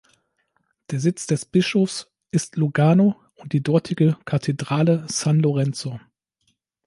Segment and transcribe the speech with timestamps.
[0.89, 5.99] Der Sitz des Bischofs ist Lugano und die dortige Kathedrale San Lorenzo.